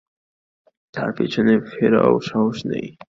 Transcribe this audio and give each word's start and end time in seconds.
তার 0.93 1.09
পেছনে 1.17 1.53
ফেরারও 1.69 2.19
সাহস 2.21 2.57
নেই। 2.65 2.87